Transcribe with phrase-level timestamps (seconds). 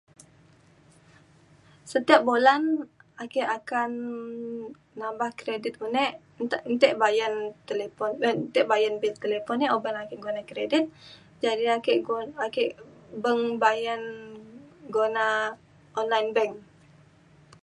[1.91, 2.61] setiap bulan
[3.23, 3.89] ake akan
[4.99, 6.11] nambah kredit unek
[6.71, 7.33] untuk bayan
[7.67, 8.11] talipon
[8.45, 10.83] untuk bayan bil talipon e uban ake guna kredit.
[11.43, 12.63] ja ne na ake gu- ake
[13.23, 14.01] beng bayan
[14.95, 15.27] guna
[16.01, 16.53] online bank